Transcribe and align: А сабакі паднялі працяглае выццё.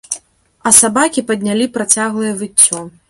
А 0.69 0.71
сабакі 0.77 1.25
паднялі 1.29 1.67
працяглае 1.77 2.33
выццё. 2.41 2.83